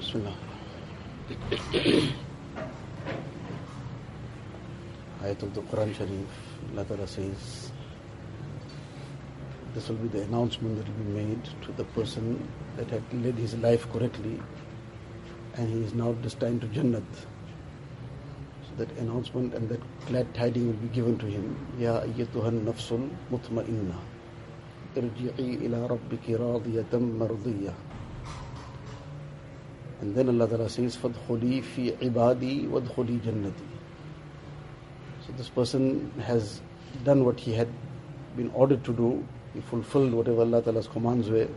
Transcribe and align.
بسم 0.00 0.18
الله 0.18 0.36
Ayat 5.22 5.42
of 5.42 5.54
the 5.54 5.62
Quran 5.62 5.94
Sharif, 5.94 6.26
Allah 6.74 6.84
Ta'ala 6.84 7.06
says, 7.06 7.70
this 9.72 9.88
will 9.88 9.96
be 9.96 10.08
the 10.08 10.22
announcement 10.24 10.76
that 10.76 10.86
will 10.86 11.04
be 11.04 11.12
made 11.24 11.44
to 11.62 11.72
the 11.72 11.84
person 11.94 12.42
that 12.76 12.90
had 12.90 13.02
led 13.24 13.36
his 13.36 13.54
life 13.54 13.90
correctly 13.92 14.40
and 15.54 15.68
he 15.68 15.80
is 15.82 15.94
now 15.94 16.12
destined 16.12 16.60
to 16.60 16.66
Jannat. 16.68 17.04
So 18.66 18.70
that 18.78 18.90
announcement 18.98 19.54
and 19.54 19.68
that 19.68 19.80
glad 20.06 20.34
tiding 20.34 20.66
will 20.66 20.80
be 20.82 20.88
given 20.88 21.18
to 21.18 21.26
him. 21.26 21.56
Ya 21.78 22.00
ayyatuhan 22.00 22.64
nafsul 22.64 23.08
mutma'inna. 23.30 23.96
Irji'i 24.96 25.64
ila 25.64 25.88
rabbiki 25.88 26.36
radiyatan 26.36 27.16
mardiyah. 27.16 27.74
And 30.02 30.16
then 30.16 30.28
Allah 30.28 30.48
Ta'ala 30.48 30.68
says, 30.68 30.96
فَادْخُلِي 30.96 31.62
فِي 31.62 31.96
عِبَادِي 31.98 32.68
وَادْخُلِي 32.68 33.20
جَنَّتِي 33.20 33.66
So 35.24 35.32
this 35.36 35.48
person 35.48 36.10
has 36.20 36.60
done 37.04 37.24
what 37.24 37.38
he 37.38 37.52
had 37.52 37.68
been 38.36 38.50
ordered 38.52 38.82
to 38.84 38.92
do. 38.92 39.24
He 39.54 39.60
fulfilled 39.60 40.12
whatever 40.12 40.40
Allah 40.40 40.60
Ta'ala's 40.60 40.88
commands 40.88 41.30
were. 41.30 41.48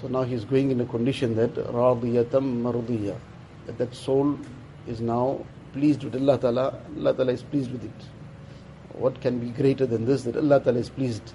So 0.00 0.06
now 0.06 0.22
he 0.22 0.34
is 0.34 0.44
going 0.44 0.70
in 0.70 0.80
a 0.80 0.84
condition 0.86 1.34
that 1.34 1.52
رَاضِيَةً 1.54 2.30
مَرْضِيَّةً 2.30 3.16
That 3.66 3.78
that 3.78 3.92
soul 3.92 4.38
is 4.86 5.00
now 5.00 5.44
pleased 5.72 6.04
with 6.04 6.14
Allah 6.14 6.38
Ta'ala. 6.38 6.80
Allah 6.96 7.14
Ta'ala 7.14 7.32
is 7.32 7.42
pleased 7.42 7.72
with 7.72 7.82
it. 7.82 8.04
What 8.92 9.20
can 9.20 9.40
be 9.40 9.48
greater 9.50 9.84
than 9.84 10.04
this, 10.06 10.22
that 10.22 10.36
Allah 10.36 10.60
Ta'ala 10.60 10.78
is 10.78 10.90
pleased? 10.90 11.34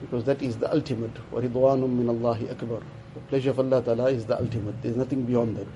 Because 0.00 0.24
that 0.24 0.40
is 0.40 0.56
the 0.56 0.72
ultimate. 0.72 1.12
وَرِضْوَانٌ 1.30 1.52
مِّنَ 1.52 2.06
اللَّهِ 2.20 2.54
أَكْبَرُ 2.54 2.80
the 2.80 2.99
pleasure 3.30 3.50
of 3.50 3.58
Allah 3.58 3.82
Ta'ala 3.82 4.10
is 4.10 4.26
the 4.26 4.38
ultimate. 4.38 4.80
There 4.82 4.90
is 4.90 4.96
nothing 4.96 5.24
beyond 5.24 5.56
that. 5.56 5.66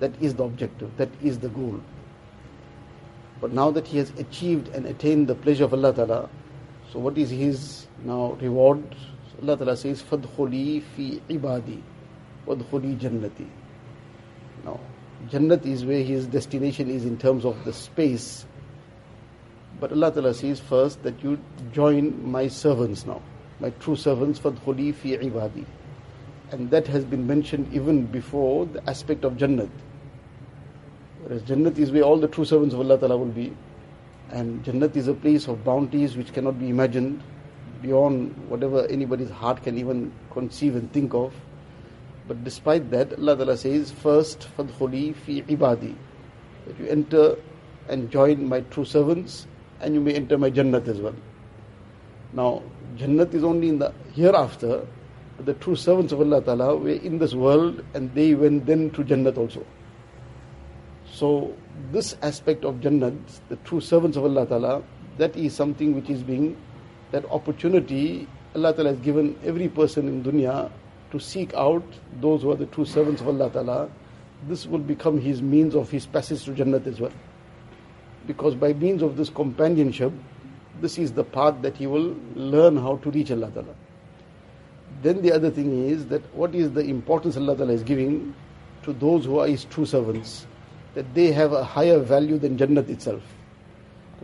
That 0.00 0.22
is 0.22 0.34
the 0.34 0.44
objective. 0.44 0.90
That 0.96 1.10
is 1.22 1.38
the 1.38 1.48
goal. 1.48 1.80
But 3.40 3.52
now 3.52 3.70
that 3.70 3.86
he 3.86 3.98
has 3.98 4.10
achieved 4.18 4.68
and 4.68 4.86
attained 4.86 5.28
the 5.28 5.34
pleasure 5.34 5.64
of 5.64 5.72
Allah 5.72 5.92
Ta'ala, 5.92 6.28
so 6.92 6.98
what 6.98 7.16
is 7.16 7.30
his 7.30 7.86
now 8.04 8.32
reward? 8.40 8.82
So 9.30 9.42
Allah 9.42 9.56
Ta'ala 9.56 9.76
says, 9.76 10.02
فَادْخُلِي 10.02 10.82
فِي 10.96 11.20
عِبَادِي 11.28 11.80
وَادْخُلِي 12.46 12.98
جَنَّتِي 12.98 13.46
Now, 14.64 14.80
Jannat 15.28 15.66
is 15.66 15.84
where 15.84 16.02
his 16.02 16.26
destination 16.26 16.90
is 16.90 17.04
in 17.04 17.18
terms 17.18 17.44
of 17.44 17.64
the 17.64 17.72
space. 17.72 18.46
But 19.78 19.92
Allah 19.92 20.10
Ta'ala 20.10 20.34
says 20.34 20.58
first 20.58 21.02
that 21.04 21.22
you 21.22 21.38
join 21.72 22.30
my 22.30 22.48
servants 22.48 23.06
now. 23.06 23.22
My 23.60 23.70
true 23.70 23.96
servants, 23.96 24.40
فَادْخُلِي 24.40 24.94
فِي 24.94 25.22
عِبَادِي 25.22 25.64
and 26.53 26.69
that 26.69 26.85
has 26.85 27.03
been 27.03 27.25
mentioned 27.25 27.67
even 27.73 28.05
before 28.05 28.67
the 28.67 28.87
aspect 28.87 29.25
of 29.25 29.33
Jannat. 29.33 29.71
Whereas 31.23 31.41
Jannat 31.41 31.79
is 31.79 31.91
where 31.91 32.03
all 32.03 32.19
the 32.19 32.27
true 32.27 32.45
servants 32.45 32.75
of 32.75 32.79
Allah 32.79 32.99
Ta'ala 32.99 33.17
will 33.17 33.35
be. 33.37 33.51
And 34.29 34.63
Jannat 34.63 34.95
is 34.95 35.07
a 35.07 35.15
place 35.15 35.47
of 35.47 35.63
bounties 35.63 36.15
which 36.15 36.31
cannot 36.31 36.59
be 36.59 36.69
imagined 36.69 37.23
beyond 37.81 38.35
whatever 38.49 38.85
anybody's 38.85 39.31
heart 39.31 39.63
can 39.63 39.79
even 39.79 40.13
conceive 40.31 40.75
and 40.75 40.93
think 40.93 41.15
of. 41.15 41.33
But 42.27 42.43
despite 42.43 42.91
that, 42.91 43.13
Allah 43.17 43.35
Ta'ala 43.35 43.57
says, 43.57 43.89
First, 43.89 44.47
fadkhuli 44.55 45.15
fi 45.15 45.41
ibadi. 45.41 45.95
That 46.67 46.79
you 46.79 46.85
enter 46.85 47.35
and 47.89 48.11
join 48.11 48.47
my 48.47 48.61
true 48.61 48.85
servants 48.85 49.47
and 49.81 49.95
you 49.95 50.01
may 50.01 50.13
enter 50.13 50.37
my 50.37 50.51
Jannat 50.51 50.87
as 50.87 51.01
well. 51.01 51.15
Now, 52.31 52.61
Jannat 52.95 53.33
is 53.33 53.43
only 53.43 53.69
in 53.69 53.79
the 53.79 53.91
hereafter 54.13 54.85
the 55.39 55.53
true 55.55 55.75
servants 55.75 56.13
of 56.13 56.19
Allah 56.21 56.41
Ta'ala 56.41 56.75
were 56.77 56.89
in 56.89 57.17
this 57.17 57.33
world 57.33 57.83
and 57.93 58.13
they 58.13 58.33
went 58.35 58.65
then 58.65 58.91
to 58.91 59.03
Jannat 59.03 59.37
also. 59.37 59.65
So 61.11 61.53
this 61.91 62.15
aspect 62.21 62.65
of 62.65 62.75
Jannat, 62.75 63.15
the 63.49 63.55
true 63.57 63.81
servants 63.81 64.17
of 64.17 64.23
Allah 64.23 64.45
Ta'ala, 64.45 64.83
that 65.17 65.35
is 65.35 65.53
something 65.53 65.95
which 65.95 66.09
is 66.09 66.23
being, 66.23 66.57
that 67.11 67.25
opportunity 67.31 68.27
Allah 68.55 68.73
Ta'ala 68.73 68.91
has 68.91 68.99
given 68.99 69.35
every 69.43 69.67
person 69.67 70.07
in 70.07 70.23
dunya 70.23 70.71
to 71.11 71.19
seek 71.19 71.53
out 71.55 71.83
those 72.21 72.43
who 72.43 72.51
are 72.51 72.55
the 72.55 72.67
true 72.67 72.85
servants 72.85 73.21
of 73.21 73.27
Allah 73.27 73.49
Ta'ala. 73.49 73.89
This 74.47 74.67
will 74.67 74.79
become 74.79 75.19
his 75.19 75.41
means 75.41 75.75
of 75.75 75.89
his 75.89 76.05
passage 76.05 76.43
to 76.45 76.51
Jannat 76.51 76.85
as 76.85 76.99
well. 76.99 77.11
Because 78.27 78.55
by 78.55 78.73
means 78.73 79.01
of 79.01 79.17
this 79.17 79.29
companionship, 79.29 80.11
this 80.81 80.97
is 80.97 81.13
the 81.13 81.23
path 81.23 81.61
that 81.61 81.77
he 81.77 81.87
will 81.87 82.15
learn 82.35 82.77
how 82.77 82.97
to 82.97 83.11
reach 83.11 83.31
Allah 83.31 83.51
Ta'ala. 83.51 83.75
Then 85.01 85.21
the 85.21 85.31
other 85.31 85.49
thing 85.49 85.87
is 85.89 86.05
that 86.07 86.21
what 86.35 86.55
is 86.55 86.71
the 86.71 86.81
importance 86.81 87.35
Allah 87.37 87.55
Ta'ala 87.57 87.73
is 87.73 87.83
giving 87.83 88.33
to 88.83 88.93
those 88.93 89.25
who 89.25 89.39
are 89.39 89.47
His 89.47 89.65
true 89.65 89.85
servants? 89.85 90.45
That 90.93 91.13
they 91.13 91.31
have 91.31 91.53
a 91.53 91.63
higher 91.63 91.99
value 91.99 92.37
than 92.37 92.57
Jannat 92.57 92.89
itself. 92.89 93.23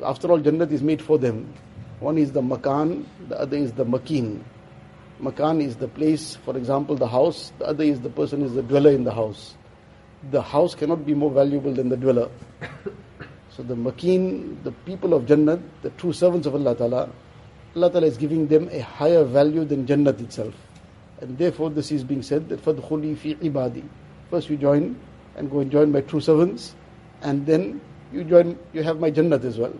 After 0.04 0.30
all, 0.32 0.40
Jannat 0.40 0.72
is 0.72 0.82
made 0.82 1.02
for 1.02 1.18
them. 1.18 1.54
One 2.00 2.18
is 2.18 2.32
the 2.32 2.42
makan, 2.42 3.06
the 3.28 3.40
other 3.40 3.58
is 3.58 3.74
the 3.74 3.84
makin. 3.84 4.44
Makan 5.20 5.62
is 5.62 5.76
the 5.76 5.88
place, 5.90 6.36
for 6.46 6.56
example, 6.56 6.96
the 6.96 7.08
house, 7.08 7.52
the 7.60 7.66
other 7.66 7.84
is 7.84 8.00
the 8.00 8.10
person 8.10 8.42
is 8.42 8.54
the 8.54 8.62
dweller 8.62 8.92
in 8.92 9.04
the 9.04 9.14
house. 9.14 9.56
The 10.32 10.42
house 10.42 10.76
cannot 10.76 11.06
be 11.06 11.14
more 11.14 11.32
valuable 11.32 11.74
than 11.74 11.90
the 11.90 11.98
dweller. 11.98 12.30
So 13.60 13.64
the 13.64 13.76
makin, 13.76 14.58
the 14.64 14.72
people 14.72 15.14
of 15.14 15.26
Jannat, 15.26 15.62
the 15.82 15.90
true 15.90 16.14
servants 16.14 16.48
of 16.48 16.56
Allah 16.56 16.76
Ta'ala, 16.78 17.10
Allah 17.77 17.91
Ta'ala 17.91 18.07
is 18.07 18.17
giving 18.17 18.47
them 18.47 18.69
a 18.71 18.79
higher 18.81 19.25
value 19.25 19.65
than 19.65 19.85
Jannat 19.85 20.21
itself. 20.21 20.55
And 21.21 21.37
therefore 21.37 21.71
this 21.71 21.91
is 21.91 22.05
being 22.05 22.23
said 22.23 22.49
that 22.49 22.65
فَدْخُلِي 22.65 23.17
فِي 23.17 23.37
عِبَادِي 23.39 23.83
First 24.31 24.49
you 24.49 24.57
join 24.57 24.97
and 25.37 25.51
go 25.51 25.61
and 25.61 25.71
join 25.71 25.91
my 25.91 26.01
true 26.01 26.21
servants 26.21 26.77
and 27.23 27.45
then 27.47 27.81
you 28.13 28.23
join, 28.23 28.57
you 28.73 28.83
have 28.85 29.01
my 29.01 29.11
Jannat 29.11 29.45
as 29.45 29.59
well. 29.59 29.75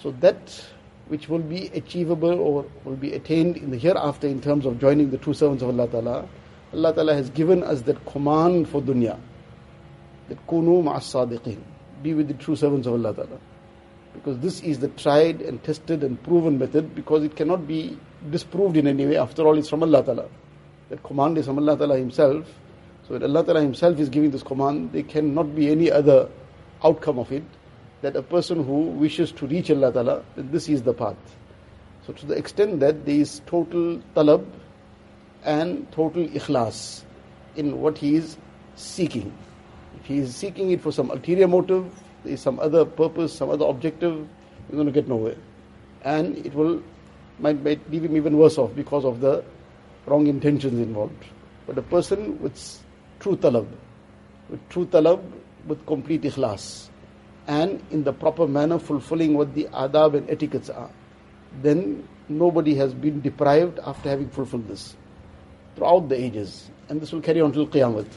So 0.00 0.12
that 0.20 0.64
which 1.08 1.28
will 1.28 1.40
be 1.40 1.66
achievable 1.68 2.40
or 2.40 2.64
will 2.84 2.96
be 2.96 3.12
attained 3.12 3.58
in 3.58 3.70
the 3.70 3.78
hereafter 3.78 4.26
in 4.26 4.40
terms 4.40 4.64
of 4.64 4.80
joining 4.80 5.10
the 5.10 5.18
true 5.18 5.34
servants 5.34 5.62
of 5.62 5.68
Allah 5.68 5.88
Ta'ala, 5.88 6.28
Allah 6.72 6.94
Ta'ala 6.94 7.14
has 7.14 7.28
given 7.30 7.62
us 7.62 7.82
that 7.82 8.04
command 8.06 8.68
for 8.68 8.80
dunya. 8.80 9.18
That 10.28 10.44
kunu 10.46 10.82
ma'as 10.82 11.04
sadiqin. 11.12 11.58
Be 12.02 12.14
with 12.14 12.28
the 12.28 12.34
true 12.34 12.56
servants 12.56 12.86
of 12.86 12.94
Allah 12.94 13.14
Ta'ala 13.14 13.38
because 14.13 14.39
this 14.39 14.61
is 14.61 14.79
the 14.79 14.89
tried 14.89 15.41
and 15.41 15.63
tested 15.63 16.03
and 16.03 16.21
proven 16.23 16.57
method 16.57 16.93
because 16.95 17.23
it 17.23 17.35
cannot 17.35 17.67
be 17.67 17.97
disproved 18.29 18.77
in 18.77 18.87
any 18.87 19.05
way. 19.05 19.17
After 19.17 19.45
all, 19.47 19.57
it's 19.57 19.69
from 19.69 19.83
Allah 19.83 20.03
Ta'ala. 20.03 20.29
That 20.89 21.03
command 21.03 21.37
is 21.37 21.45
from 21.45 21.57
Allah 21.57 21.77
Ta'ala 21.77 21.97
Himself. 21.97 22.45
So 23.07 23.13
when 23.13 23.23
Allah 23.23 23.43
Ta'ala 23.43 23.61
Himself 23.61 23.99
is 23.99 24.09
giving 24.09 24.31
this 24.31 24.43
command, 24.43 24.91
there 24.91 25.03
cannot 25.03 25.55
be 25.55 25.69
any 25.69 25.89
other 25.89 26.29
outcome 26.83 27.19
of 27.19 27.31
it. 27.31 27.43
That 28.01 28.15
a 28.15 28.21
person 28.21 28.63
who 28.63 28.81
wishes 28.81 29.31
to 29.33 29.47
reach 29.47 29.69
Allah 29.71 29.91
Ta'ala, 29.91 30.23
this 30.35 30.67
is 30.67 30.81
the 30.83 30.93
path. 30.93 31.17
So 32.05 32.13
to 32.13 32.25
the 32.25 32.35
extent 32.35 32.79
that 32.79 33.05
there 33.05 33.15
is 33.15 33.41
total 33.45 34.01
talab 34.15 34.45
and 35.43 35.91
total 35.91 36.27
ikhlas 36.27 37.03
in 37.55 37.79
what 37.79 37.97
he 37.97 38.15
is 38.15 38.37
seeking. 38.75 39.31
If 39.99 40.05
he 40.05 40.17
is 40.19 40.35
seeking 40.35 40.71
it 40.71 40.81
for 40.81 40.91
some 40.91 41.11
ulterior 41.11 41.47
motive, 41.47 41.91
some 42.35 42.59
other 42.59 42.85
purpose, 42.85 43.33
some 43.33 43.49
other 43.49 43.65
objective, 43.65 44.15
you're 44.69 44.75
going 44.75 44.85
to 44.85 44.91
get 44.91 45.07
nowhere. 45.07 45.35
And 46.03 46.37
it 46.45 46.53
will 46.53 46.81
might, 47.39 47.63
might 47.63 47.89
leave 47.89 48.05
him 48.05 48.15
even 48.15 48.37
worse 48.37 48.57
off 48.57 48.73
because 48.75 49.05
of 49.05 49.19
the 49.19 49.43
wrong 50.05 50.27
intentions 50.27 50.79
involved. 50.79 51.25
But 51.67 51.77
a 51.77 51.81
person 51.81 52.41
with 52.41 52.83
true 53.19 53.35
talab, 53.35 53.67
with 54.49 54.67
true 54.69 54.85
talab, 54.85 55.21
with 55.65 55.85
complete 55.85 56.21
ikhlas, 56.23 56.89
and 57.47 57.81
in 57.91 58.03
the 58.03 58.13
proper 58.13 58.47
manner 58.47 58.79
fulfilling 58.79 59.33
what 59.35 59.53
the 59.53 59.65
adab 59.73 60.15
and 60.15 60.29
etiquettes 60.29 60.69
are, 60.69 60.89
then 61.61 62.07
nobody 62.29 62.75
has 62.75 62.93
been 62.93 63.21
deprived 63.21 63.79
after 63.85 64.09
having 64.09 64.29
fulfilled 64.29 64.67
this 64.67 64.95
throughout 65.75 66.09
the 66.09 66.15
ages. 66.15 66.69
And 66.89 67.01
this 67.01 67.11
will 67.11 67.21
carry 67.21 67.41
on 67.41 67.51
till 67.51 67.67
Qiyamah. 67.67 68.07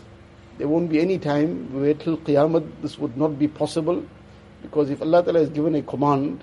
There 0.58 0.68
won't 0.68 0.88
be 0.88 1.00
any 1.00 1.18
time 1.18 1.72
where 1.80 1.94
till 1.94 2.16
Qiyamah 2.18 2.82
this 2.82 2.98
would 2.98 3.16
not 3.16 3.38
be 3.38 3.48
possible 3.48 4.04
because 4.62 4.88
if 4.90 5.02
Allah 5.02 5.22
Ta'ala 5.22 5.40
has 5.40 5.50
given 5.50 5.74
a 5.74 5.82
command 5.82 6.42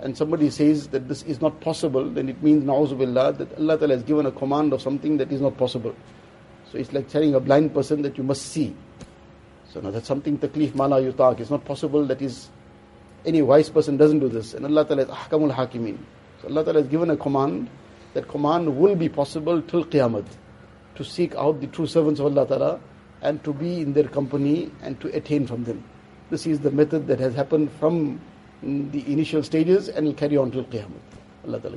and 0.00 0.16
somebody 0.16 0.50
says 0.50 0.88
that 0.88 1.08
this 1.08 1.22
is 1.22 1.40
not 1.40 1.60
possible, 1.60 2.08
then 2.08 2.28
it 2.28 2.42
means, 2.42 2.64
na'uzubillah, 2.64 3.38
that 3.38 3.58
Allah 3.58 3.78
Ta'ala 3.78 3.94
has 3.94 4.02
given 4.02 4.26
a 4.26 4.30
command 4.30 4.72
of 4.72 4.82
something 4.82 5.16
that 5.16 5.32
is 5.32 5.40
not 5.40 5.56
possible. 5.56 5.94
So 6.70 6.78
it's 6.78 6.92
like 6.92 7.08
telling 7.08 7.34
a 7.34 7.40
blind 7.40 7.72
person 7.72 8.02
that 8.02 8.18
you 8.18 8.24
must 8.24 8.42
see. 8.42 8.74
So 9.72 9.80
now 9.80 9.90
that's 9.90 10.06
something 10.06 10.38
taklif 10.38 10.74
mala 10.74 11.00
yutaq. 11.00 11.40
It's 11.40 11.50
not 11.50 11.64
possible 11.64 12.04
that 12.06 12.20
is 12.20 12.50
any 13.24 13.42
wise 13.42 13.70
person 13.70 13.96
doesn't 13.96 14.20
do 14.20 14.28
this. 14.28 14.54
And 14.54 14.66
Allah 14.66 14.84
Ta'ala 14.84 15.02
is 15.02 15.08
ahkamul 15.08 15.54
hakimin. 15.54 15.98
So 16.42 16.48
Allah 16.48 16.64
Ta'ala 16.64 16.80
has 16.82 16.88
given 16.88 17.10
a 17.10 17.16
command. 17.16 17.68
That 18.14 18.28
command 18.28 18.78
will 18.78 18.96
be 18.96 19.08
possible 19.10 19.60
till 19.60 19.84
Qiyamah. 19.84 20.24
To 20.94 21.04
seek 21.04 21.34
out 21.34 21.60
the 21.60 21.66
true 21.66 21.86
servants 21.86 22.20
of 22.20 22.26
Allah 22.26 22.46
Ta'ala 22.46 22.80
and 23.26 23.42
to 23.42 23.52
be 23.52 23.80
in 23.80 23.92
their 23.92 24.08
company 24.16 24.70
and 24.82 25.00
to 25.00 25.08
attain 25.16 25.46
from 25.46 25.64
them. 25.64 25.82
This 26.30 26.46
is 26.46 26.60
the 26.60 26.70
method 26.70 27.08
that 27.08 27.18
has 27.18 27.34
happened 27.34 27.70
from 27.80 28.20
the 28.62 29.02
initial 29.12 29.42
stages 29.42 29.88
and 29.88 30.06
will 30.06 30.14
carry 30.14 30.36
on 30.36 30.52
till 30.52 30.64
Qiyamah. 30.64 31.02
Allah 31.46 31.60
Ta'ala 31.60 31.76